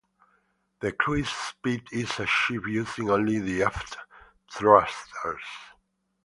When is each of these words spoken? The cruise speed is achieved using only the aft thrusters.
The 0.79 0.93
cruise 0.93 1.29
speed 1.29 1.83
is 1.91 2.19
achieved 2.19 2.65
using 2.65 3.11
only 3.11 3.37
the 3.37 3.61
aft 3.61 3.97
thrusters. 4.51 5.43